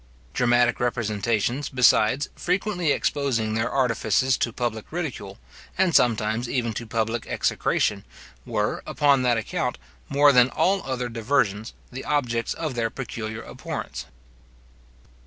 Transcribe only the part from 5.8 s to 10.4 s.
sometimes even to public execration, were, upon that account, more